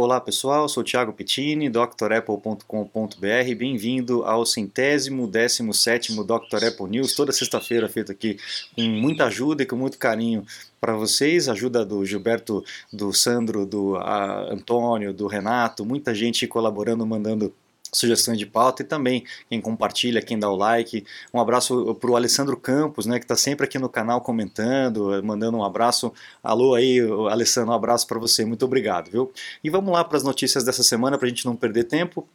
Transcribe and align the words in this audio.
Olá 0.00 0.20
pessoal, 0.20 0.68
sou 0.68 0.84
Thiago 0.84 1.12
Pittini, 1.12 1.68
drapple.com.br. 1.68 3.54
Bem-vindo 3.56 4.22
ao 4.22 4.46
centésimo, 4.46 5.26
décimo 5.26 5.74
sétimo 5.74 6.22
Dr. 6.22 6.66
Apple 6.68 6.88
News, 6.88 7.16
toda 7.16 7.32
sexta-feira 7.32 7.88
feito 7.88 8.12
aqui 8.12 8.38
com 8.76 8.82
muita 8.82 9.24
ajuda 9.24 9.64
e 9.64 9.66
com 9.66 9.74
muito 9.74 9.98
carinho 9.98 10.46
para 10.80 10.94
vocês, 10.94 11.48
ajuda 11.48 11.84
do 11.84 12.06
Gilberto, 12.06 12.64
do 12.92 13.12
Sandro, 13.12 13.66
do 13.66 13.96
Antônio, 13.96 15.12
do 15.12 15.26
Renato, 15.26 15.84
muita 15.84 16.14
gente 16.14 16.46
colaborando, 16.46 17.04
mandando 17.04 17.52
sugestões 17.92 18.38
de 18.38 18.46
pauta 18.46 18.82
e 18.82 18.84
também 18.84 19.24
quem 19.48 19.60
compartilha, 19.60 20.22
quem 20.22 20.38
dá 20.38 20.50
o 20.50 20.56
like. 20.56 21.04
Um 21.32 21.40
abraço 21.40 21.94
para 21.94 22.10
o 22.10 22.16
Alessandro 22.16 22.56
Campos, 22.56 23.06
né, 23.06 23.18
que 23.18 23.24
está 23.24 23.36
sempre 23.36 23.64
aqui 23.64 23.78
no 23.78 23.88
canal 23.88 24.20
comentando, 24.20 25.22
mandando 25.22 25.56
um 25.56 25.64
abraço. 25.64 26.12
Alô 26.42 26.74
aí, 26.74 27.00
Alessandro, 27.30 27.70
um 27.70 27.74
abraço 27.74 28.06
para 28.06 28.18
você, 28.18 28.44
muito 28.44 28.64
obrigado, 28.64 29.10
viu? 29.10 29.32
E 29.62 29.70
vamos 29.70 29.92
lá 29.92 30.04
para 30.04 30.16
as 30.16 30.22
notícias 30.22 30.64
dessa 30.64 30.82
semana 30.82 31.18
para 31.18 31.26
a 31.26 31.28
gente 31.28 31.46
não 31.46 31.56
perder 31.56 31.84
tempo 31.84 32.28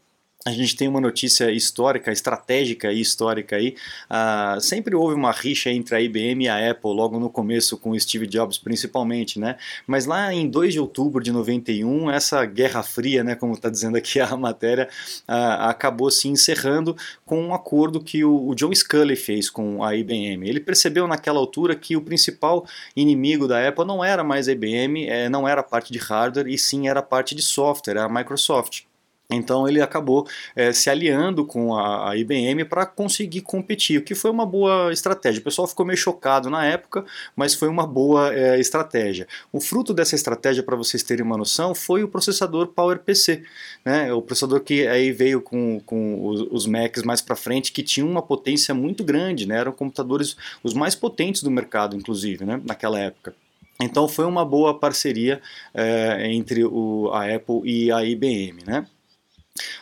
a 0.46 0.52
gente 0.52 0.76
tem 0.76 0.90
uma 0.90 1.00
notícia 1.00 1.50
histórica, 1.52 2.12
estratégica 2.12 2.92
e 2.92 3.00
histórica 3.00 3.56
aí. 3.56 3.76
Uh, 4.10 4.60
sempre 4.60 4.94
houve 4.94 5.16
uma 5.16 5.32
rixa 5.32 5.70
entre 5.70 5.96
a 5.96 6.02
IBM 6.02 6.44
e 6.44 6.50
a 6.50 6.72
Apple, 6.72 6.92
logo 6.94 7.18
no 7.18 7.30
começo, 7.30 7.78
com 7.78 7.92
o 7.92 8.00
Steve 8.00 8.28
Jobs 8.28 8.58
principalmente, 8.58 9.40
né? 9.40 9.56
Mas 9.88 10.06
lá 10.06 10.34
em 10.34 10.50
2 10.50 10.74
de 10.74 10.80
outubro 10.82 11.24
de 11.24 11.32
91, 11.32 12.12
essa 12.12 12.46
Guerra 12.46 12.84
Fria, 12.84 13.24
né, 13.24 13.36
como 13.36 13.54
está 13.54 13.70
dizendo 13.70 13.96
aqui 13.96 14.20
a 14.20 14.36
matéria, 14.36 14.90
uh, 15.30 15.64
acabou 15.70 16.12
se 16.12 16.28
encerrando 16.28 16.96
com 17.26 17.42
um 17.42 17.54
acordo 17.54 18.04
que 18.04 18.26
o, 18.26 18.50
o 18.50 18.54
John 18.54 18.74
Scully 18.76 19.16
fez 19.16 19.50
com 19.50 19.82
a 19.82 19.96
IBM. 19.96 20.48
Ele 20.48 20.60
percebeu 20.60 21.08
naquela 21.08 21.40
altura 21.40 21.74
que 21.74 21.96
o 21.96 22.02
principal 22.02 22.66
inimigo 22.96 23.48
da 23.48 23.66
Apple 23.66 23.86
não 23.86 24.04
era 24.04 24.24
mais 24.26 24.50
a 24.50 24.52
IBM, 24.52 25.08
é, 25.08 25.30
não 25.30 25.48
era 25.48 25.62
a 25.62 25.64
parte 25.64 25.94
de 25.94 26.00
hardware, 26.00 26.48
e 26.48 26.58
sim 26.58 26.90
era 26.90 27.00
a 27.00 27.04
parte 27.04 27.34
de 27.34 27.42
software, 27.42 27.98
a 27.98 28.10
Microsoft. 28.10 28.84
Então 29.30 29.68
ele 29.68 29.82
acabou 29.82 30.28
é, 30.56 30.72
se 30.74 30.90
aliando 30.90 31.46
com 31.46 31.76
a, 31.76 32.12
a 32.12 32.18
IBM 32.18 32.66
para 32.66 32.86
conseguir 32.86 33.42
competir, 33.42 34.00
o 34.00 34.04
que 34.04 34.14
foi 34.14 34.30
uma 34.30 34.46
boa 34.46 34.92
estratégia. 34.92 35.40
O 35.40 35.44
pessoal 35.44 35.68
ficou 35.68 35.86
meio 35.86 35.98
chocado 35.98 36.50
na 36.50 36.66
época, 36.66 37.06
mas 37.36 37.56
foi 37.56 37.68
uma 37.68 37.88
boa 37.88 38.34
é, 38.34 38.60
estratégia. 38.60 39.28
O 39.52 39.60
fruto 39.60 39.94
dessa 39.94 40.16
estratégia, 40.16 40.62
para 40.62 40.76
vocês 40.76 41.04
terem 41.04 41.26
uma 41.26 41.38
noção, 41.38 41.74
foi 41.74 42.04
o 42.04 42.08
processador 42.08 42.68
PowerPC, 42.68 43.44
né? 43.84 44.14
o 44.14 44.22
processador 44.22 44.60
que 44.62 44.88
aí 44.88 45.12
veio 45.12 45.42
com, 45.42 45.80
com 45.86 46.28
os, 46.28 46.42
os 46.52 46.66
Macs 46.68 47.04
mais 47.04 47.22
para 47.22 47.36
frente, 47.36 47.72
que 47.72 47.82
tinha 47.82 48.06
uma 48.06 48.22
potência 48.22 48.74
muito 48.74 49.04
grande, 49.04 49.48
né? 49.48 49.58
eram 49.58 49.72
computadores 49.72 50.36
os 50.64 50.74
mais 50.74 50.96
potentes 50.96 51.42
do 51.42 51.50
mercado, 51.50 51.96
inclusive, 51.96 52.46
né? 52.46 52.62
naquela 52.64 53.00
época. 53.00 53.34
Então 53.82 54.08
foi 54.08 54.26
uma 54.26 54.46
boa 54.46 54.78
parceria 54.78 55.42
é, 55.74 56.32
entre 56.32 56.64
o, 56.64 57.10
a 57.12 57.34
Apple 57.34 57.62
e 57.64 57.92
a 57.92 58.04
IBM, 58.04 58.64
né? 58.66 58.86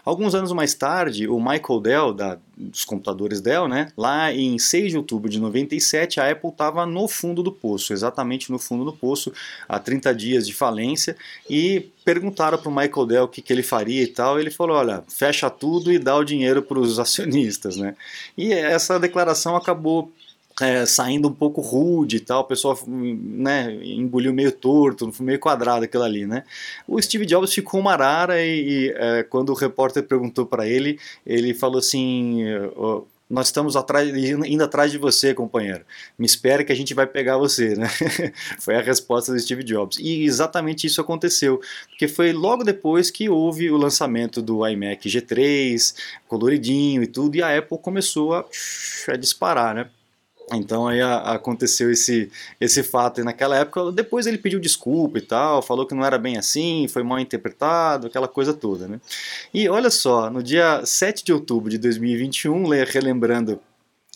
Alguns 0.03 0.36
anos 0.36 0.52
mais 0.52 0.73
tarde, 0.73 1.30
o 1.30 1.39
Michael 1.39 1.80
Dell, 1.80 2.14
da, 2.14 2.38
dos 2.58 2.83
computadores 2.83 3.39
Dell, 3.39 3.69
né, 3.69 3.94
lá 3.95 4.33
em 4.33 4.59
6 4.59 4.91
de 4.91 4.97
outubro 4.97 5.30
de 5.30 5.39
97, 5.39 6.19
a 6.19 6.30
Apple 6.30 6.50
estava 6.50 6.86
no 6.86 7.08
fundo 7.08 7.41
do 7.41 7.53
poço, 7.53 7.94
exatamente 7.94 8.52
no 8.52 8.59
fundo 8.59 8.83
do 8.83 8.91
poço, 8.91 9.31
há 9.69 9.80
30 9.80 10.13
dias 10.13 10.45
de 10.45 10.53
falência, 10.53 11.16
e 11.50 11.89
perguntaram 12.03 12.58
para 12.58 12.69
o 12.69 12.75
Michael 12.75 13.05
Dell 13.05 13.23
o 13.23 13.28
que, 13.30 13.41
que 13.41 13.53
ele 13.53 13.63
faria 13.63 14.03
e 14.03 14.08
tal, 14.08 14.38
ele 14.38 14.52
falou, 14.52 14.75
olha, 14.75 15.05
fecha 15.08 15.50
tudo 15.50 15.89
e 15.89 15.97
dá 15.97 16.17
o 16.17 16.25
dinheiro 16.25 16.61
para 16.61 16.78
os 16.78 17.00
acionistas. 17.00 17.78
Né? 17.78 17.95
E 18.38 18.52
essa 18.52 19.00
declaração 19.00 19.56
acabou 19.56 20.11
é, 20.62 20.86
saindo 20.86 21.28
um 21.28 21.34
pouco 21.34 21.59
rude 21.62 22.17
e 22.17 22.20
tal, 22.20 22.42
o 22.42 22.45
pessoal 22.45 22.78
né, 22.88 23.73
engoliu 23.84 24.34
meio 24.34 24.52
torto, 24.52 25.12
meio 25.20 25.40
quadrado 25.40 25.86
aquilo 25.86 26.03
ali, 26.03 26.26
né? 26.26 26.44
O 26.88 27.02
Steve 27.02 27.26
Jobs 27.26 27.53
ficou 27.53 27.80
uma 27.80 27.94
arara 27.94 28.42
e, 28.44 28.62
e 28.62 28.94
é, 28.95 29.23
quando 29.23 29.50
o 29.50 29.56
repórter 29.56 30.03
perguntou 30.03 30.45
para 30.45 30.68
ele, 30.68 31.00
ele 31.26 31.53
falou 31.53 31.80
assim, 31.80 32.44
nós 33.31 33.48
estamos 33.48 33.78
atrás, 33.78 34.09
indo 34.14 34.64
atrás 34.64 34.92
de 34.92 34.98
você, 34.98 35.34
companheiro. 35.34 35.85
Me 36.19 36.25
espere 36.25 36.66
que 36.66 36.72
a 36.72 36.75
gente 36.75 36.94
vai 36.94 37.08
pegar 37.08 37.38
você, 37.38 37.75
né? 37.75 37.88
foi 38.59 38.75
a 38.75 38.81
resposta 38.81 39.31
do 39.31 39.40
Steve 39.40 39.64
Jobs. 39.64 39.97
E 40.00 40.25
exatamente 40.25 40.85
isso 40.85 41.00
aconteceu, 41.00 41.62
porque 41.90 42.09
foi 42.09 42.34
logo 42.34 42.64
depois 42.64 43.09
que 43.09 43.30
houve 43.30 43.72
o 43.72 43.78
lançamento 43.78 44.41
do 44.41 44.68
iMac 44.68 45.08
G3, 45.08 45.96
coloridinho 46.28 47.02
e 47.02 47.08
tudo, 47.08 47.38
e 47.38 47.41
a 47.41 47.58
Apple 47.58 47.78
começou 47.78 48.35
a, 48.35 48.46
a 49.08 49.16
disparar, 49.16 49.74
né? 49.74 49.90
Então 50.53 50.88
aí 50.88 51.01
aconteceu 51.01 51.91
esse, 51.91 52.29
esse 52.59 52.84
fato 52.84 53.22
e 53.22 53.23
naquela 53.23 53.57
época, 53.57 53.91
depois 53.91 54.28
ele 54.28 54.38
pediu 54.38 54.59
desculpa 54.59 55.17
e 55.17 55.22
tal, 55.22 55.62
falou 55.62 55.85
que 55.85 55.95
não 55.95 56.06
era 56.06 56.17
bem 56.17 56.38
assim, 56.38 56.88
foi 56.89 57.03
mal 57.03 57.19
interpretado, 57.19 58.07
aquela 58.07 58.28
coisa 58.28 58.53
toda, 58.53 58.88
né? 58.88 59.00
E 59.53 59.69
olha 59.69 59.90
só, 59.90 60.29
no 60.29 60.44
dia 60.44 60.85
7 60.85 61.23
de 61.23 61.34
outubro 61.34 61.69
de 61.69 61.78
2021, 61.78 62.67
relembrando 62.85 63.59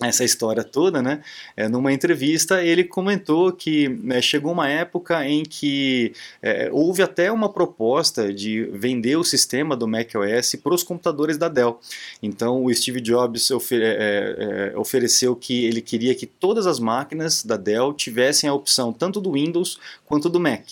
essa 0.01 0.25
história 0.25 0.61
toda, 0.61 1.01
né? 1.01 1.22
É, 1.56 1.69
numa 1.69 1.94
entrevista 1.94 2.61
ele 2.61 2.83
comentou 2.83 3.53
que 3.53 3.97
é, 4.09 4.22
chegou 4.22 4.51
uma 4.51 4.67
época 4.67 5.25
em 5.25 5.44
que 5.44 6.11
é, 6.41 6.69
houve 6.69 7.01
até 7.01 7.31
uma 7.31 7.47
proposta 7.47 8.33
de 8.33 8.63
vender 8.73 9.16
o 9.16 9.23
sistema 9.23 9.75
do 9.75 9.88
macOS 9.88 10.56
para 10.61 10.73
os 10.73 10.83
computadores 10.83 11.38
da 11.38 11.47
Dell. 11.47 11.79
Então 12.22 12.66
o 12.66 12.73
Steve 12.73 13.00
Jobs 13.00 13.50
ofer 13.51 13.81
é, 13.81 14.73
é, 14.73 14.78
ofereceu 14.78 15.33
que 15.33 15.63
ele 15.63 15.81
queria 15.81 16.13
que 16.13 16.25
todas 16.25 16.67
as 16.67 16.77
máquinas 16.77 17.41
da 17.41 17.56
Dell 17.56 17.94
tivessem 17.94 18.50
a 18.50 18.53
opção 18.53 18.91
tanto 18.91 19.22
do 19.22 19.31
Windows 19.31 19.79
quanto 20.06 20.29
do 20.29 20.41
Mac. 20.41 20.63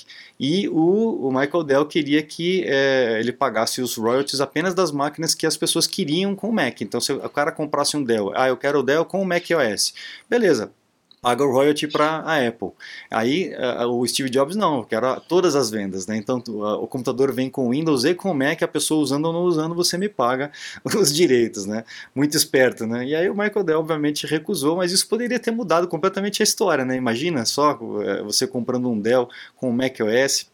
E 0.45 0.67
o, 0.67 1.29
o 1.29 1.31
Michael 1.31 1.63
Dell 1.63 1.85
queria 1.85 2.21
que 2.21 2.65
é, 2.65 3.17
ele 3.17 3.31
pagasse 3.31 3.81
os 3.81 3.95
royalties 3.95 4.41
apenas 4.41 4.73
das 4.73 4.91
máquinas 4.91 5.33
que 5.33 5.45
as 5.45 5.55
pessoas 5.55 5.87
queriam 5.87 6.35
com 6.35 6.49
o 6.49 6.51
Mac. 6.51 6.81
Então, 6.81 6.99
se 6.99 7.13
o 7.13 7.29
cara 7.29 7.49
comprasse 7.49 7.95
um 7.95 8.03
Dell, 8.03 8.33
ah, 8.35 8.49
eu 8.49 8.57
quero 8.57 8.79
o 8.79 8.83
Dell 8.83 9.05
com 9.05 9.21
o 9.21 9.25
Mac 9.25 9.45
OS. 9.51 9.93
Beleza, 10.29 10.73
paga 11.23 11.41
o 11.41 11.49
royalty 11.49 11.87
para 11.87 12.17
a 12.17 12.45
Apple. 12.45 12.71
Aí 13.09 13.53
uh, 13.55 13.87
o 13.87 14.05
Steve 14.05 14.29
Jobs 14.29 14.57
não, 14.57 14.83
quero 14.83 15.21
todas 15.21 15.55
as 15.55 15.71
vendas, 15.71 16.05
né? 16.05 16.17
Então 16.17 16.43
o 16.45 16.85
computador 16.85 17.31
vem 17.31 17.49
com 17.49 17.69
Windows 17.69 18.03
e 18.03 18.13
com 18.13 18.33
Mac, 18.33 18.61
a 18.61 18.67
pessoa 18.67 19.01
usando 19.01 19.25
ou 19.27 19.33
não 19.33 19.43
usando, 19.43 19.73
você 19.73 19.97
me 19.97 20.09
paga 20.09 20.51
os 20.83 21.13
direitos, 21.13 21.65
né? 21.65 21.85
Muito 22.13 22.35
esperto, 22.35 22.85
né? 22.85 23.05
E 23.05 23.15
aí 23.15 23.29
o 23.29 23.33
Michael 23.33 23.63
Dell 23.63 23.79
obviamente 23.79 24.27
recusou, 24.27 24.75
mas 24.75 24.91
isso 24.91 25.07
poderia 25.07 25.39
ter 25.39 25.51
mudado 25.51 25.87
completamente 25.87 26.41
a 26.41 26.43
história, 26.43 26.83
né? 26.83 26.97
Imagina 26.97 27.45
só 27.45 27.73
uh, 27.73 28.25
você 28.25 28.45
comprando 28.45 28.89
um 28.89 28.99
Dell 28.99 29.29
com 29.55 29.69
o 29.69 29.73
Mac 29.73 29.95
OS, 30.01 30.51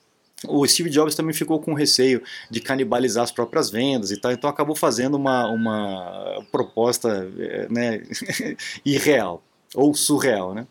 o 0.48 0.66
Steve 0.68 0.90
Jobs 0.92 1.16
também 1.16 1.34
ficou 1.34 1.60
com 1.60 1.74
receio 1.74 2.22
de 2.50 2.62
canibalizar 2.62 3.24
as 3.24 3.32
próprias 3.32 3.72
vendas 3.72 4.12
e 4.12 4.18
tal, 4.18 4.32
então 4.32 4.50
acabou 4.50 4.76
fazendo 4.76 5.16
uma, 5.16 5.48
uma 5.48 6.46
proposta 6.52 7.28
né, 7.70 8.04
irreal 8.86 9.44
ou 9.76 9.94
surreal, 9.94 10.54
né? 10.54 10.66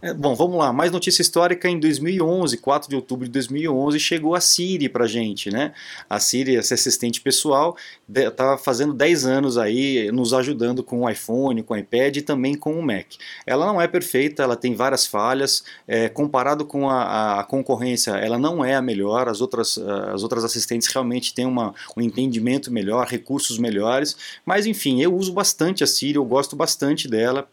É, 0.00 0.12
bom, 0.12 0.34
vamos 0.34 0.58
lá, 0.58 0.72
mais 0.72 0.90
notícia 0.90 1.22
histórica, 1.22 1.68
em 1.68 1.78
2011, 1.78 2.56
4 2.56 2.88
de 2.90 2.96
outubro 2.96 3.24
de 3.24 3.30
2011, 3.30 4.00
chegou 4.00 4.34
a 4.34 4.40
Siri 4.40 4.88
pra 4.88 5.06
gente, 5.06 5.48
né? 5.48 5.72
A 6.10 6.18
Siri, 6.18 6.56
essa 6.56 6.74
assistente 6.74 7.20
pessoal, 7.20 7.76
estava 8.12 8.58
fazendo 8.58 8.92
10 8.92 9.24
anos 9.24 9.56
aí, 9.56 10.10
nos 10.10 10.34
ajudando 10.34 10.82
com 10.82 11.02
o 11.02 11.08
iPhone, 11.08 11.62
com 11.62 11.74
o 11.74 11.76
iPad 11.76 12.16
e 12.16 12.22
também 12.22 12.56
com 12.56 12.76
o 12.76 12.82
Mac. 12.82 13.06
Ela 13.46 13.64
não 13.64 13.80
é 13.80 13.86
perfeita, 13.86 14.42
ela 14.42 14.56
tem 14.56 14.74
várias 14.74 15.06
falhas, 15.06 15.62
é, 15.86 16.08
comparado 16.08 16.64
com 16.64 16.90
a, 16.90 17.38
a, 17.38 17.44
concorrência, 17.44 18.10
ela 18.12 18.38
não 18.38 18.64
é 18.64 18.74
a 18.74 18.82
melhor, 18.82 19.28
as 19.28 19.40
outras, 19.40 19.78
as 19.78 20.24
outras 20.24 20.42
assistentes 20.44 20.88
realmente 20.88 21.32
têm 21.32 21.46
uma, 21.46 21.74
um 21.96 22.00
entendimento 22.00 22.72
melhor, 22.72 23.06
recursos 23.06 23.56
melhores, 23.56 24.16
mas 24.44 24.66
enfim, 24.66 25.00
eu 25.00 25.14
uso 25.14 25.32
bastante 25.32 25.84
a 25.84 25.86
Siri, 25.86 26.16
eu 26.16 26.24
gosto 26.24 26.56
bastante 26.56 27.06
dela, 27.06 27.48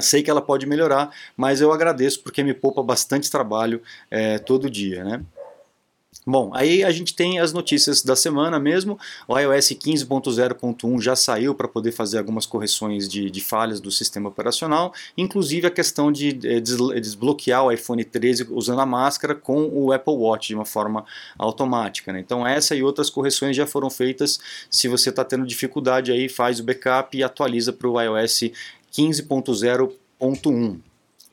sei 0.00 0.22
que 0.22 0.30
ela 0.30 0.42
pode 0.42 0.66
melhorar, 0.66 1.10
mas 1.36 1.60
eu 1.60 1.72
agradeço 1.72 2.22
porque 2.22 2.42
me 2.42 2.54
poupa 2.54 2.82
bastante 2.82 3.30
trabalho 3.30 3.80
é, 4.10 4.38
todo 4.38 4.70
dia, 4.70 5.04
né? 5.04 5.24
Bom, 6.26 6.52
aí 6.54 6.82
a 6.82 6.90
gente 6.90 7.14
tem 7.14 7.38
as 7.38 7.52
notícias 7.52 8.02
da 8.02 8.16
semana 8.16 8.58
mesmo. 8.58 8.98
O 9.28 9.38
iOS 9.38 9.72
15.0.1 9.72 11.00
já 11.00 11.14
saiu 11.14 11.54
para 11.54 11.68
poder 11.68 11.92
fazer 11.92 12.16
algumas 12.16 12.46
correções 12.46 13.06
de, 13.06 13.30
de, 13.30 13.40
falhas 13.42 13.78
do 13.78 13.90
sistema 13.90 14.30
operacional, 14.30 14.94
inclusive 15.18 15.66
a 15.66 15.70
questão 15.70 16.10
de 16.10 16.30
é, 16.44 16.60
desbloquear 16.60 17.64
o 17.64 17.70
iPhone 17.70 18.02
13 18.02 18.46
usando 18.52 18.80
a 18.80 18.86
máscara 18.86 19.34
com 19.34 19.68
o 19.70 19.92
Apple 19.92 20.14
Watch 20.14 20.48
de 20.48 20.54
uma 20.54 20.64
forma 20.64 21.04
automática. 21.36 22.10
Né? 22.10 22.20
Então 22.20 22.46
essa 22.46 22.74
e 22.74 22.82
outras 22.82 23.10
correções 23.10 23.54
já 23.54 23.66
foram 23.66 23.90
feitas. 23.90 24.40
Se 24.70 24.88
você 24.88 25.10
está 25.10 25.24
tendo 25.24 25.46
dificuldade 25.46 26.10
aí, 26.10 26.30
faz 26.30 26.58
o 26.58 26.64
backup 26.64 27.14
e 27.14 27.22
atualiza 27.22 27.70
para 27.70 27.88
o 27.88 28.00
iOS 28.00 28.44
15.0.1. 28.96 30.80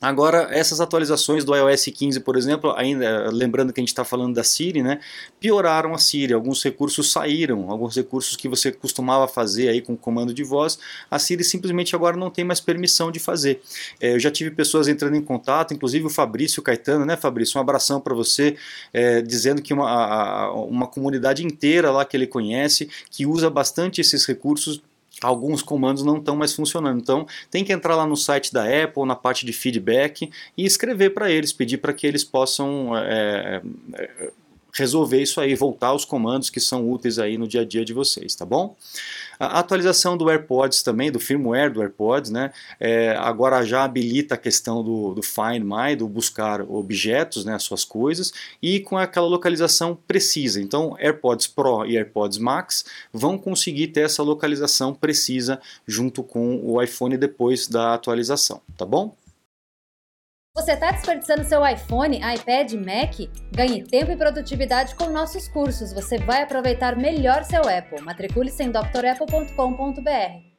Agora, 0.02 0.48
essas 0.50 0.81
atualizações 0.81 1.46
do 1.46 1.56
iOS 1.56 1.86
15, 1.86 2.22
por 2.22 2.36
exemplo, 2.36 2.74
ainda 2.75 3.30
lembrando 3.31 3.72
que 3.72 3.80
a 3.80 3.84
gente 3.84 3.90
está 3.90 4.04
falando 4.04 4.34
da 4.34 4.44
Siri, 4.44 4.81
né, 4.81 5.00
pioraram 5.40 5.94
a 5.94 6.00
Siri. 6.00 6.34
Alguns 6.34 6.63
recursos 6.63 7.12
saíram, 7.12 7.69
alguns 7.69 7.96
recursos 7.96 8.36
que 8.36 8.50
você 8.50 8.72
costumava 8.72 9.28
fazer 9.28 9.69
aí 9.69 9.80
com 9.80 9.96
comando 9.96 10.34
de 10.34 10.44
voz, 10.44 10.80
a 11.10 11.19
Siri 11.19 11.44
simplesmente 11.44 11.96
agora 11.96 12.18
não 12.18 12.31
tem 12.31 12.44
mais 12.44 12.60
permissão 12.60 13.12
de 13.12 13.19
fazer. 13.19 13.62
É, 14.00 14.16
eu 14.16 14.19
já 14.19 14.31
tive 14.31 14.50
pessoas 14.50 14.88
entrando 14.88 15.16
em 15.16 15.22
contato, 15.22 15.72
inclusive 15.72 16.04
o 16.04 16.10
Fabrício 16.10 16.64
Caetano, 16.64 17.06
né, 17.06 17.16
Fabrício? 17.16 17.60
Um 17.60 17.62
abração 17.62 18.02
para 18.02 18.16
você, 18.16 18.56
é, 18.92 19.22
dizendo 19.22 19.62
que 19.62 19.72
uma, 19.72 20.52
uma 20.52 20.88
comunidade 20.88 21.46
inteira 21.46 21.92
lá 21.92 22.04
que 22.06 22.18
ele 22.18 22.25
conhece, 22.25 22.90
que 23.12 23.28
usa 23.28 23.52
bastante 23.52 24.02
esses 24.02 24.25
recursos 24.25 24.81
alguns 25.21 25.62
comandos 25.62 26.03
não 26.03 26.18
estão 26.18 26.35
mais 26.35 26.53
funcionando. 26.53 27.00
Então 27.00 27.25
tem 27.50 27.63
que 27.63 27.71
entrar 27.71 27.95
lá 27.95 28.06
no 28.06 28.18
site 28.18 28.51
da 28.51 28.63
Apple, 28.63 29.06
na 29.06 29.15
parte 29.15 29.45
de 29.45 29.53
feedback 29.53 30.29
e 30.57 30.65
escrever 30.65 31.12
para 31.12 31.31
eles, 31.31 31.53
pedir 31.53 31.77
para 31.77 31.94
que 31.94 32.06
eles 32.07 32.23
possam 32.23 32.97
é, 32.97 33.62
é, 33.94 34.31
resolver 34.73 35.21
isso 35.21 35.39
aí, 35.39 35.53
voltar 35.56 35.88
aos 35.88 36.06
comandos 36.06 36.50
que 36.50 36.59
são 36.59 36.89
úteis 36.89 37.19
aí 37.19 37.38
no 37.38 37.47
dia 37.47 37.62
a 37.62 37.65
dia 37.65 37.85
de 37.85 37.94
vocês, 37.94 38.35
tá 38.35 38.45
bom? 38.45 38.75
A 39.42 39.58
atualização 39.58 40.16
do 40.16 40.30
AirPods 40.30 40.84
também, 40.84 41.12
do 41.12 41.20
firmware 41.20 41.74
do 41.74 41.82
AirPods, 41.82 42.30
né, 42.30 42.52
é, 42.80 43.16
agora 43.18 43.66
já 43.66 43.84
habilita 43.84 44.36
a 44.36 44.38
questão 44.38 44.84
do, 44.84 45.16
do 45.16 45.24
Find 45.24 45.64
My, 45.64 45.96
do 45.96 46.08
buscar 46.08 46.62
objetos, 46.62 47.44
né, 47.44 47.56
as 47.56 47.64
suas 47.64 47.84
coisas, 47.84 48.32
e 48.62 48.82
com 48.82 49.00
aquela 49.00 49.26
localização 49.26 49.98
precisa. 50.08 50.62
Então, 50.62 50.96
AirPods 51.00 51.48
Pro 51.48 51.84
e 51.88 51.98
AirPods 51.98 52.38
Max 52.38 52.86
vão 53.12 53.36
conseguir 53.36 53.88
ter 53.88 54.02
essa 54.02 54.22
localização 54.22 54.94
precisa 54.94 55.60
junto 55.88 56.22
com 56.22 56.62
o 56.64 56.80
iPhone 56.80 57.18
depois 57.18 57.68
da 57.68 57.96
atualização, 57.96 58.62
tá 58.78 58.86
bom? 58.86 59.16
Você 60.53 60.74
está 60.74 60.92
desperdiçando 60.92 61.45
seu 61.45 61.65
iPhone, 61.65 62.18
iPad, 62.18 62.74
Mac? 62.74 63.15
Ganhe 63.56 63.83
tempo 63.83 64.12
e 64.12 64.18
produtividade 64.18 64.95
com 64.95 65.09
nossos 65.09 65.48
cursos. 65.48 65.94
Você 65.94 66.18
vai 66.18 66.44
aproveitar 66.44 66.98
melhor 66.98 67.45
seu 67.45 67.62
Apple. 67.62 68.01
Matricule-se 68.01 68.62
em 68.62 68.69
drapple.com.br. 68.69 70.51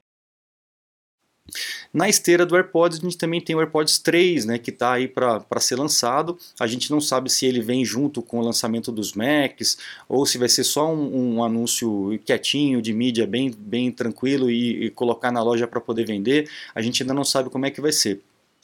Na 1.92 2.08
esteira 2.08 2.46
do 2.46 2.56
AirPods, 2.56 3.00
a 3.00 3.02
gente 3.02 3.18
também 3.18 3.38
tem 3.38 3.54
o 3.54 3.60
AirPods 3.60 3.98
3, 3.98 4.46
né, 4.46 4.58
que 4.58 4.70
está 4.70 4.94
aí 4.94 5.06
para 5.06 5.60
ser 5.60 5.76
lançado. 5.76 6.38
A 6.58 6.66
gente 6.66 6.90
não 6.90 6.98
sabe 6.98 7.28
se 7.28 7.44
ele 7.44 7.60
vem 7.60 7.84
junto 7.84 8.22
com 8.22 8.38
o 8.38 8.42
lançamento 8.42 8.90
dos 8.90 9.12
Macs 9.12 9.76
ou 10.08 10.24
se 10.24 10.38
vai 10.38 10.48
ser 10.48 10.64
só 10.64 10.90
um, 10.90 11.34
um 11.34 11.44
anúncio 11.44 12.18
quietinho 12.24 12.80
de 12.80 12.94
mídia 12.94 13.26
bem, 13.26 13.50
bem 13.50 13.92
tranquilo 13.92 14.50
e, 14.50 14.86
e 14.86 14.90
colocar 14.90 15.30
na 15.30 15.42
loja 15.42 15.66
para 15.66 15.82
poder 15.82 16.06
vender. 16.06 16.48
A 16.74 16.80
gente 16.80 17.02
ainda 17.02 17.12
não 17.12 17.24
sabe 17.24 17.50
como 17.50 17.66
é 17.66 17.70
que 17.70 17.80
vai 17.82 17.92
ser. 17.92 18.22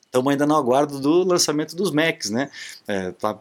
Estamos 0.09 0.31
ainda 0.33 0.47
no 0.47 0.57
aguardo 0.57 0.99
do 0.99 1.23
lançamento 1.23 1.77
dos 1.77 1.91
Macs, 1.91 2.31
né? 2.31 2.51
É, 2.87 3.13
tá, 3.13 3.35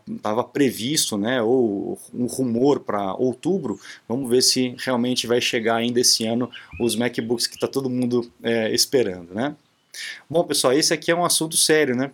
previsto, 0.52 1.18
né? 1.18 1.42
Ou 1.42 1.98
um 2.14 2.25
rumor 2.25 2.81
para 2.81 3.14
outubro. 3.14 3.80
Vamos 4.06 4.30
ver 4.30 4.42
se 4.42 4.75
realmente 4.80 5.25
vai 5.25 5.40
chegar 5.40 5.75
ainda 5.75 6.02
esse 6.02 6.28
ano 6.28 6.52
os 6.78 6.94
MacBooks 6.94 7.48
que 7.48 7.56
está 7.56 7.69
todo 7.69 7.90
mundo 7.90 8.30
é, 8.44 8.69
esperando, 8.74 9.34
né? 9.34 9.56
Bom, 10.30 10.44
pessoal, 10.44 10.74
esse 10.74 10.94
aqui 10.94 11.10
é 11.10 11.16
um 11.16 11.24
assunto 11.24 11.56
sério, 11.56 11.96
né? 11.96 12.12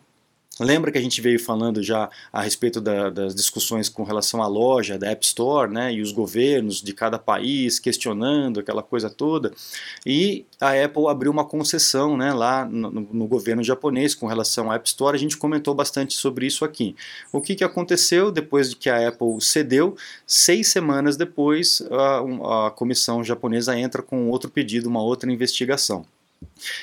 Lembra 0.60 0.92
que 0.92 1.00
a 1.00 1.02
gente 1.02 1.20
veio 1.20 1.40
falando 1.40 1.82
já 1.82 2.08
a 2.32 2.44
respeito 2.44 2.80
da, 2.80 3.10
das 3.10 3.34
discussões 3.34 3.90
com 3.90 4.04
relação 4.04 4.40
à 4.40 4.46
loja, 4.46 5.00
da 5.00 5.10
App 5.10 5.26
Store, 5.26 5.72
né, 5.72 5.92
e 5.92 6.00
os 6.00 6.12
governos 6.12 6.80
de 6.80 6.94
cada 6.94 7.18
país 7.18 7.80
questionando 7.80 8.60
aquela 8.60 8.84
coisa 8.84 9.10
toda, 9.10 9.52
e 10.06 10.46
a 10.62 10.72
Apple 10.72 11.08
abriu 11.08 11.32
uma 11.32 11.44
concessão 11.44 12.16
né, 12.16 12.32
lá 12.32 12.66
no, 12.66 12.92
no, 12.92 13.28
governo 13.28 13.64
japonês 13.64 14.14
com 14.14 14.28
relação 14.28 14.72
à 14.72 14.76
App 14.76 14.88
Store, 14.88 15.16
a 15.16 15.20
gente 15.20 15.38
comentou 15.38 15.74
bastante 15.74 16.14
sobre 16.14 16.46
isso 16.46 16.64
aqui. 16.64 16.96
O 17.32 17.42
que, 17.42 17.56
que 17.56 17.64
aconteceu 17.64 18.32
depois 18.32 18.70
de 18.70 18.76
que 18.76 18.92
a 18.92 19.08
Apple 19.08 19.42
cedeu? 19.42 19.98
Seis 20.28 20.68
semanas 20.68 21.18
depois, 21.18 21.82
a, 21.90 22.68
a 22.68 22.72
comissão 22.72 23.24
japonesa 23.24 23.76
entra 23.76 24.04
com 24.04 24.30
outro 24.30 24.52
pedido, 24.52 24.88
uma 24.88 25.02
outra 25.02 25.32
investigação. 25.32 26.06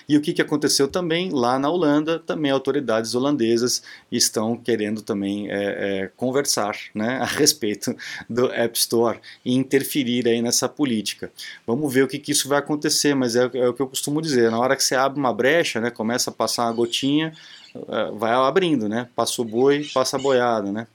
E 0.09 0.17
o 0.17 0.21
que, 0.21 0.33
que 0.33 0.43
aconteceu 0.43 0.89
também 0.89 1.31
lá 1.31 1.59
na 1.59 1.71
Holanda? 1.71 2.19
Também 2.19 2.51
autoridades 2.51 3.15
holandesas 3.15 3.83
estão 4.11 4.57
querendo 4.57 5.03
também 5.03 5.51
é, 5.51 5.55
é, 5.55 6.11
conversar 6.17 6.77
né, 6.95 7.19
a 7.23 7.25
respeito 7.25 7.97
do 8.29 8.51
App 8.53 8.79
Store 8.79 9.21
e 9.45 9.55
interferir 9.55 10.27
aí 10.29 10.43
nessa 10.43 10.69
política. 10.69 11.31
Vamos 11.67 11.93
ver 11.93 12.05
o 12.05 12.09
que, 12.09 12.19
que 12.19 12.33
isso 12.33 12.49
vai 12.49 12.59
acontecer, 12.59 13.15
mas 13.15 13.37
é, 13.37 13.51
é, 13.55 13.69
o 13.69 13.75
que 13.75 13.83
eu 13.83 13.89
costumo 13.89 14.21
dizer: 14.21 14.51
na 14.51 14.59
hora 14.59 14.77
que 14.77 14.85
você 14.85 14.95
abre 14.95 15.19
uma 15.19 15.33
brecha, 15.33 15.81
né, 15.81 15.91
começa 15.91 16.31
a 16.31 16.33
passar 16.33 16.65
uma 16.65 16.73
gotinha, 16.73 17.33
é, 17.75 18.11
vai 18.13 18.33
abrindo, 18.33 18.89
né? 18.89 19.09
Passa 19.15 19.41
o 19.43 19.45
boi, 19.45 19.87
passa 19.93 20.17
a 20.17 20.21
boiada, 20.21 20.73
né? 20.73 20.87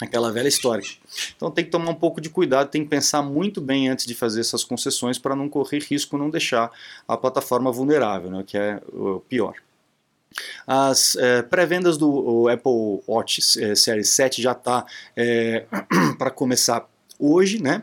Aquela 0.00 0.32
velha 0.32 0.48
história. 0.48 0.84
Então 1.36 1.50
tem 1.50 1.64
que 1.64 1.70
tomar 1.70 1.90
um 1.90 1.94
pouco 1.94 2.20
de 2.20 2.28
cuidado, 2.28 2.70
tem 2.70 2.82
que 2.82 2.90
pensar 2.90 3.22
muito 3.22 3.60
bem 3.60 3.88
antes 3.88 4.06
de 4.06 4.14
fazer 4.14 4.40
essas 4.40 4.64
concessões 4.64 5.18
para 5.18 5.36
não 5.36 5.48
correr 5.48 5.80
risco, 5.80 6.18
não 6.18 6.30
deixar 6.30 6.70
a 7.06 7.16
plataforma 7.16 7.70
vulnerável, 7.70 8.30
né, 8.30 8.44
que 8.46 8.56
é 8.56 8.80
o 8.92 9.20
pior. 9.20 9.54
As 10.66 11.14
é, 11.16 11.42
pré-vendas 11.42 11.98
do 11.98 12.48
Apple 12.48 13.02
Watch 13.06 13.62
é, 13.62 13.74
Series 13.74 14.08
7 14.08 14.40
já 14.40 14.52
está 14.52 14.86
é, 15.14 15.66
para 16.16 16.30
começar 16.30 16.88
hoje, 17.18 17.62
né? 17.62 17.82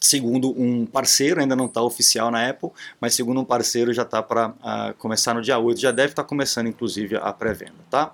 Segundo 0.00 0.50
um 0.60 0.84
parceiro, 0.84 1.40
ainda 1.40 1.56
não 1.56 1.64
está 1.64 1.80
oficial 1.80 2.30
na 2.30 2.50
Apple, 2.50 2.68
mas 3.00 3.14
segundo 3.14 3.40
um 3.40 3.44
parceiro 3.44 3.90
já 3.92 4.02
está 4.02 4.22
para 4.22 4.48
uh, 4.48 4.94
começar 4.98 5.32
no 5.32 5.40
dia 5.40 5.58
8, 5.58 5.80
já 5.80 5.90
deve 5.90 6.12
estar 6.12 6.24
tá 6.24 6.28
começando 6.28 6.66
inclusive 6.66 7.16
a 7.16 7.32
pré-venda, 7.32 7.72
tá? 7.88 8.12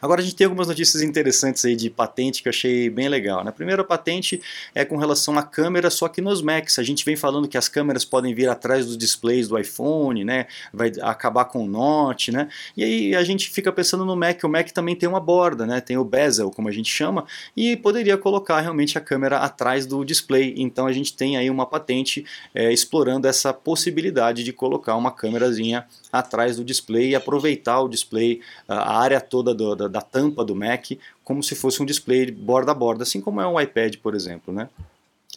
Agora 0.00 0.20
a 0.20 0.24
gente 0.24 0.36
tem 0.36 0.44
algumas 0.44 0.68
notícias 0.68 1.02
interessantes 1.02 1.64
aí 1.64 1.74
de 1.74 1.90
patente 1.90 2.42
que 2.42 2.48
eu 2.48 2.50
achei 2.50 2.90
bem 2.90 3.08
legal. 3.08 3.42
Né? 3.42 3.50
A 3.50 3.52
primeira 3.52 3.84
patente 3.84 4.40
é 4.74 4.84
com 4.84 4.96
relação 4.96 5.38
à 5.38 5.42
câmera, 5.42 5.90
só 5.90 6.08
que 6.08 6.20
nos 6.20 6.42
Macs. 6.42 6.78
A 6.78 6.82
gente 6.82 7.04
vem 7.04 7.16
falando 7.16 7.48
que 7.48 7.58
as 7.58 7.68
câmeras 7.68 8.04
podem 8.04 8.34
vir 8.34 8.48
atrás 8.48 8.86
dos 8.86 8.96
displays 8.96 9.48
do 9.48 9.58
iPhone, 9.58 10.24
né? 10.24 10.46
vai 10.72 10.92
acabar 11.02 11.44
com 11.46 11.64
o 11.64 11.68
Note, 11.68 12.30
né? 12.30 12.48
E 12.76 12.84
aí 12.84 13.16
a 13.16 13.22
gente 13.22 13.50
fica 13.50 13.72
pensando 13.72 14.04
no 14.04 14.16
Mac. 14.16 14.42
O 14.44 14.48
Mac 14.48 14.70
também 14.70 14.94
tem 14.96 15.08
uma 15.08 15.20
borda, 15.20 15.66
né? 15.66 15.80
tem 15.80 15.96
o 15.96 16.04
bezel, 16.04 16.50
como 16.50 16.68
a 16.68 16.72
gente 16.72 16.90
chama, 16.90 17.24
e 17.56 17.76
poderia 17.76 18.16
colocar 18.16 18.60
realmente 18.60 18.96
a 18.96 19.00
câmera 19.00 19.38
atrás 19.38 19.86
do 19.86 20.04
display. 20.04 20.54
Então 20.56 20.86
a 20.86 20.92
gente 20.92 21.14
tem 21.14 21.36
aí 21.36 21.50
uma 21.50 21.66
patente 21.66 22.24
é, 22.54 22.72
explorando 22.72 23.26
essa 23.26 23.52
possibilidade 23.52 24.44
de 24.44 24.52
colocar 24.52 24.96
uma 24.96 25.10
câmerazinha 25.10 25.86
atrás 26.12 26.56
do 26.56 26.64
display 26.64 27.10
e 27.10 27.14
aproveitar 27.14 27.80
o 27.80 27.88
display, 27.88 28.40
a 28.66 28.98
área 28.98 29.20
toda 29.20 29.54
do, 29.54 29.67
da, 29.74 29.88
da, 29.88 30.00
tampa 30.00 30.44
do 30.44 30.54
Mac, 30.54 30.92
como 31.24 31.42
se 31.42 31.54
fosse 31.54 31.82
um 31.82 31.86
display 31.86 32.30
borda 32.30 32.72
a 32.72 32.74
borda, 32.74 33.02
assim 33.02 33.20
como 33.20 33.40
é 33.40 33.46
um 33.46 33.60
iPad, 33.60 33.96
por 33.96 34.14
exemplo, 34.14 34.52
né? 34.52 34.68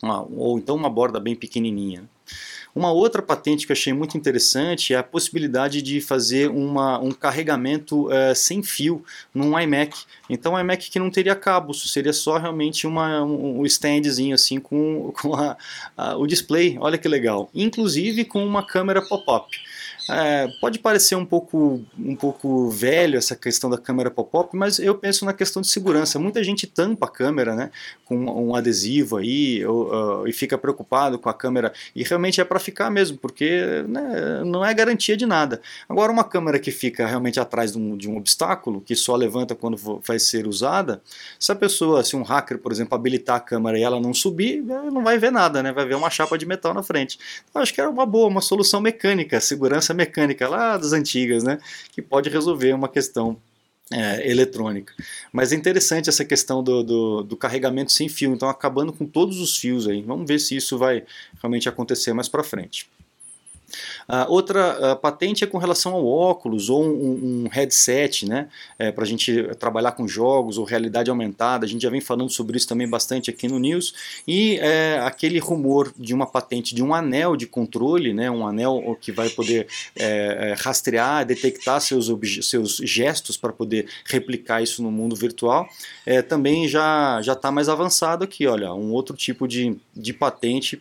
Uma, 0.02 0.22
ou 0.22 0.58
então 0.58 0.76
uma 0.76 0.90
borda 0.90 1.20
bem 1.20 1.36
pequenininha. 1.36 2.04
Uma 2.74 2.92
outra 2.92 3.22
patente 3.22 3.66
que 3.66 3.72
eu 3.72 3.76
achei 3.76 3.92
muito 3.92 4.18
interessante 4.18 4.94
é 4.94 4.98
a 4.98 5.04
possibilidade 5.04 5.82
de 5.82 6.00
fazer 6.00 6.50
uma, 6.50 6.98
um 7.00 7.12
carregamento 7.12 8.08
uh, 8.08 8.34
sem 8.34 8.64
fio 8.64 9.04
num 9.34 9.60
iMac. 9.60 10.06
Então, 10.30 10.54
um 10.54 10.60
iMac 10.60 10.90
que 10.90 10.98
não 10.98 11.12
teria 11.12 11.36
cabos, 11.36 11.92
seria 11.92 12.14
só 12.14 12.38
realmente 12.38 12.88
uma, 12.88 13.24
um 13.24 13.66
standzinho 13.66 14.34
assim 14.34 14.58
com, 14.58 15.12
com 15.22 15.36
a, 15.36 15.58
a, 15.98 16.16
o 16.16 16.26
display. 16.26 16.78
Olha 16.80 16.98
que 16.98 17.10
legal. 17.10 17.50
Inclusive 17.54 18.24
com 18.24 18.46
uma 18.46 18.66
câmera 18.66 19.02
pop-up. 19.02 19.50
É, 20.12 20.48
pode 20.60 20.80
parecer 20.80 21.16
um 21.16 21.26
pouco, 21.26 21.84
um 21.98 22.16
pouco 22.16 22.70
velho 22.70 23.18
essa 23.18 23.36
questão 23.36 23.70
da 23.70 23.78
câmera 23.78 24.10
pop-up, 24.10 24.56
mas 24.56 24.80
eu 24.80 24.96
penso 24.96 25.26
na 25.26 25.34
questão 25.34 25.62
de 25.62 25.68
segurança. 25.68 26.20
Muita 26.20 26.44
gente 26.44 26.66
tampa 26.68 27.06
a 27.06 27.10
câmera 27.10 27.56
né, 27.56 27.72
com 28.06 28.18
um 28.18 28.56
adesivo 28.56 29.18
aí 29.18 29.66
ou, 29.66 30.22
uh, 30.24 30.28
e 30.28 30.34
fica 30.34 30.58
preocupado 30.58 31.20
com 31.20 31.30
a 31.30 31.34
câmera. 31.34 31.72
E 31.96 32.04
realmente 32.04 32.42
é 32.42 32.44
para 32.44 32.60
ficar 32.60 32.90
mesmo, 32.90 33.18
porque 33.18 33.84
né, 33.88 34.44
não 34.46 34.66
é 34.66 34.74
garantia 34.74 35.16
de 35.16 35.26
nada. 35.26 35.62
Agora, 35.88 36.12
uma 36.12 36.24
câmera 36.24 36.60
que 36.60 36.72
fica 36.72 37.06
realmente 37.06 37.40
atrás 37.40 37.72
de 37.74 37.78
um, 37.78 37.96
de 37.96 38.10
um 38.10 38.18
obstáculo, 38.18 38.82
que 38.82 38.96
só 38.96 39.16
levanta 39.16 39.56
quando 39.56 39.78
vai 39.78 40.20
ser 40.20 40.48
usada, 40.48 41.02
se 41.40 41.52
a 41.52 41.56
pessoa, 41.56 42.04
se 42.04 42.16
um 42.16 42.24
hacker, 42.24 42.58
por 42.58 42.72
exemplo, 42.72 42.96
habilitar 42.96 43.38
a 43.38 43.40
câmera 43.40 43.78
e 43.78 43.84
ela 43.84 44.00
não 44.00 44.14
subir, 44.14 44.62
não 44.62 45.04
vai 45.04 45.18
ver 45.18 45.32
nada, 45.32 45.62
né? 45.62 45.72
vai 45.72 45.86
ver 45.86 45.96
uma 45.96 46.10
chapa 46.10 46.38
de 46.38 46.46
metal 46.46 46.74
na 46.74 46.82
frente. 46.82 47.20
Então, 47.50 47.62
acho 47.62 47.74
que 47.74 47.80
era 47.80 47.90
uma 47.90 48.06
boa, 48.06 48.28
uma 48.28 48.42
solução 48.42 48.82
mecânica, 48.82 49.40
segurança 49.40 49.92
essa 49.92 49.94
mecânica 50.02 50.48
lá 50.48 50.78
das 50.78 50.94
antigas, 50.94 51.44
né, 51.44 51.60
que 51.92 52.02
pode 52.02 52.30
resolver 52.30 52.74
uma 52.74 52.90
questão 52.90 53.38
é, 53.92 54.30
eletrônica. 54.30 54.94
Mas 55.32 55.52
é 55.52 55.56
interessante 55.56 56.10
essa 56.10 56.24
questão 56.24 56.64
do, 56.64 56.84
do, 56.84 57.24
do, 57.24 57.38
carregamento 57.38 57.92
sem 57.92 58.08
fio, 58.08 58.34
então 58.34 58.50
acabando 58.50 58.94
com 58.94 59.06
todos 59.06 59.40
os 59.40 59.58
fios 59.58 59.88
aí. 59.88 60.02
Vamos 60.02 60.28
ver 60.28 60.40
se 60.40 60.56
isso 60.56 60.78
vai 60.78 61.04
realmente 61.42 61.68
acontecer 61.68 62.14
mais 62.14 62.30
para 62.30 62.44
frente. 62.44 62.90
Uh, 64.08 64.30
outra 64.30 64.94
uh, 64.94 64.96
patente 64.96 65.44
é 65.44 65.48
com 65.48 65.58
relação 65.58 65.94
ao 65.94 66.06
óculos 66.06 66.70
ou 66.70 66.84
um, 66.84 67.46
um 67.46 67.48
headset, 67.50 68.26
né, 68.28 68.48
é, 68.78 68.92
para 68.92 69.04
a 69.04 69.08
gente 69.08 69.44
trabalhar 69.60 69.94
com 69.94 70.08
jogos 70.08 70.58
ou 70.58 70.66
realidade 70.66 71.10
aumentada. 71.10 71.66
A 71.66 71.70
gente 71.70 71.82
já 71.82 71.90
vem 71.90 72.02
falando 72.02 72.30
sobre 72.30 72.58
isso 72.58 72.68
também 72.68 72.88
bastante 72.88 73.30
aqui 73.30 73.48
no 73.48 73.60
News. 73.60 73.94
E 74.28 74.58
é, 74.60 75.00
aquele 75.04 75.40
rumor 75.40 75.94
de 75.98 76.14
uma 76.14 76.26
patente 76.26 76.74
de 76.76 76.84
um 76.84 76.94
anel 76.94 77.36
de 77.36 77.48
controle, 77.48 78.14
né, 78.14 78.30
um 78.30 78.46
anel 78.46 78.98
que 79.00 79.12
vai 79.12 79.30
poder 79.30 79.68
é, 79.96 80.52
é 80.52 80.56
rastrear, 80.58 81.26
detectar 81.26 81.80
seus, 81.82 82.12
seus 82.42 82.78
gestos 82.78 83.38
para 83.38 83.52
poder 83.52 83.88
replicar 84.06 84.62
isso 84.62 84.82
no 84.84 84.92
mundo 84.92 85.16
virtual, 85.16 85.68
é, 86.06 86.22
também 86.22 86.68
já 86.68 87.20
está 87.22 87.52
mais 87.52 87.70
avançado 87.70 88.24
aqui. 88.24 88.48
Olha, 88.48 88.74
um 88.74 88.92
outro 88.92 89.16
tipo 89.16 89.48
de, 89.48 89.76
de 89.96 90.14
patente 90.14 90.80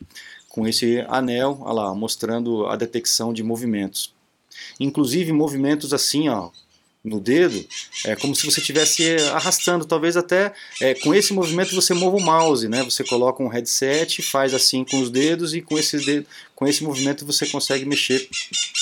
com 0.61 0.69
esse 0.69 1.03
anel, 1.09 1.57
olha 1.63 1.73
lá, 1.73 1.95
mostrando 1.95 2.67
a 2.67 2.77
detecção 2.77 3.33
de 3.33 3.43
movimentos. 3.43 4.13
Inclusive 4.79 5.33
movimentos 5.33 5.95
assim, 5.95 6.29
ó, 6.29 6.51
no 7.03 7.19
dedo, 7.19 7.65
é 8.05 8.15
como 8.15 8.35
se 8.35 8.45
você 8.45 8.61
estivesse 8.61 9.17
arrastando, 9.33 9.87
talvez 9.87 10.19
até 10.19 10.53
é, 10.83 10.95
com 10.95 11.15
esse 11.15 11.33
movimento 11.33 11.75
você 11.75 11.95
mova 11.95 12.17
o 12.17 12.21
mouse, 12.21 12.69
né? 12.69 12.83
Você 12.83 13.03
coloca 13.03 13.43
um 13.43 13.49
headset, 13.49 14.21
faz 14.21 14.53
assim 14.53 14.85
com 14.85 15.01
os 15.01 15.11
dedos 15.11 15.55
e 15.55 15.63
com 15.63 15.79
esse, 15.79 15.97
dedo, 16.05 16.27
com 16.55 16.67
esse 16.67 16.85
movimento 16.85 17.25
você 17.25 17.47
consegue 17.47 17.87
mexer 17.87 18.29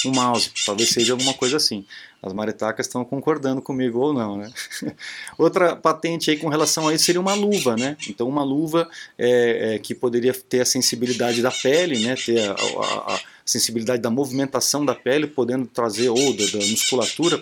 o 0.05 0.11
mouse. 0.11 0.51
Talvez 0.67 0.91
seja 0.91 1.13
alguma 1.13 1.33
coisa 1.33 1.59
assim. 1.59 1.85
As 2.21 2.33
maretacas 2.33 2.87
estão 2.87 3.05
concordando 3.05 3.63
comigo 3.63 4.01
ou 4.01 4.13
não, 4.13 4.37
né? 4.37 4.51
Outra 5.39 5.77
patente 5.77 6.33
aí 6.33 6.37
com 6.37 6.49
relação 6.49 6.89
a 6.89 6.95
isso 6.95 7.05
seria 7.05 7.21
uma 7.21 7.35
luva, 7.35 7.77
né? 7.77 7.97
Então 8.09 8.29
uma 8.29 8.43
luva 8.43 8.89
é, 9.17 9.75
é, 9.75 9.79
que 9.79 9.95
poderia 9.95 10.35
ter 10.35 10.61
a 10.61 10.65
sensibilidade 10.65 11.41
da 11.41 11.53
pele, 11.53 12.01
né? 12.01 12.17
Ter 12.17 12.41
a, 12.41 12.53
a, 12.53 13.15
a 13.15 13.21
sensibilidade 13.47 14.03
da 14.03 14.11
movimentação 14.11 14.85
da 14.85 14.97
pele, 14.97 15.29
podendo 15.29 15.67
trazer, 15.67 16.09
ou 16.09 16.37
da, 16.37 16.45
da 16.47 16.67
musculatura, 16.67 17.41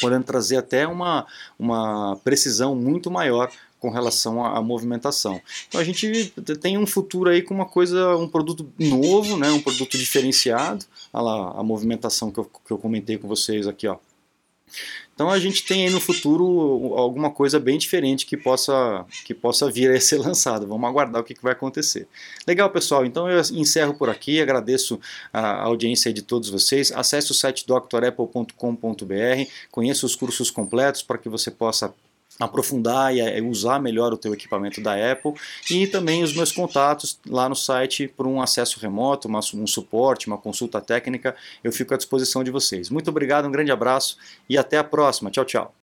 podendo 0.00 0.24
trazer 0.24 0.56
até 0.56 0.86
uma, 0.86 1.26
uma 1.58 2.16
precisão 2.24 2.74
muito 2.74 3.10
maior 3.10 3.50
com 3.78 3.90
relação 3.90 4.44
à, 4.44 4.60
movimentação. 4.60 5.40
Então 5.66 5.80
a 5.80 5.84
gente 5.84 6.32
tem 6.60 6.76
um 6.76 6.86
futuro 6.86 7.30
aí 7.30 7.40
com 7.40 7.54
uma 7.54 7.64
coisa, 7.64 8.14
um 8.16 8.28
produto 8.28 8.70
novo, 8.78 9.38
né, 9.38 9.50
um 9.50 9.60
produto 9.60 9.96
diferenciado, 9.96 10.84
olha 11.12 11.22
lá 11.24 11.54
a 11.58 11.62
movimentação 11.62 12.30
que 12.30 12.38
eu, 12.38 12.44
que 12.44 12.70
eu 12.70 12.78
comentei 12.78 13.16
com 13.16 13.26
vocês 13.26 13.66
aqui, 13.66 13.88
ó. 13.88 13.96
Então 15.20 15.28
a 15.28 15.38
gente 15.38 15.64
tem 15.64 15.86
aí 15.86 15.92
no 15.92 16.00
futuro 16.00 16.94
alguma 16.96 17.30
coisa 17.30 17.60
bem 17.60 17.76
diferente 17.76 18.24
que 18.24 18.38
possa, 18.38 19.04
que 19.26 19.34
possa 19.34 19.70
vir 19.70 19.90
a 19.90 20.00
ser 20.00 20.16
lançado. 20.24 20.66
Vamos 20.66 20.88
aguardar 20.88 21.20
o 21.20 21.24
que, 21.24 21.34
que 21.34 21.42
vai 21.42 21.52
acontecer. 21.52 22.08
Legal, 22.46 22.70
pessoal. 22.70 23.04
Então 23.04 23.28
eu 23.28 23.38
encerro 23.52 23.92
por 23.92 24.08
aqui. 24.08 24.40
Agradeço 24.40 24.98
a 25.30 25.60
audiência 25.64 26.10
de 26.10 26.22
todos 26.22 26.48
vocês. 26.48 26.90
Acesse 26.90 27.32
o 27.32 27.34
site 27.34 27.66
drapple.com.br, 27.66 28.54
conheça 29.70 30.06
os 30.06 30.16
cursos 30.16 30.50
completos 30.50 31.02
para 31.02 31.18
que 31.18 31.28
você 31.28 31.50
possa 31.50 31.92
aprofundar 32.40 33.14
e 33.14 33.40
usar 33.42 33.78
melhor 33.78 34.12
o 34.12 34.16
teu 34.16 34.32
equipamento 34.32 34.80
da 34.80 34.94
Apple 35.12 35.34
e 35.70 35.86
também 35.86 36.22
os 36.22 36.34
meus 36.34 36.50
contatos 36.50 37.20
lá 37.28 37.48
no 37.48 37.54
site 37.54 38.08
por 38.08 38.26
um 38.26 38.40
acesso 38.40 38.80
remoto, 38.80 39.28
um 39.54 39.66
suporte, 39.66 40.26
uma 40.26 40.38
consulta 40.38 40.80
técnica, 40.80 41.36
eu 41.62 41.70
fico 41.70 41.94
à 41.94 41.96
disposição 41.96 42.42
de 42.42 42.50
vocês. 42.50 42.88
Muito 42.90 43.10
obrigado, 43.10 43.46
um 43.46 43.52
grande 43.52 43.70
abraço 43.70 44.16
e 44.48 44.56
até 44.56 44.78
a 44.78 44.84
próxima. 44.84 45.30
Tchau, 45.30 45.44
tchau. 45.44 45.79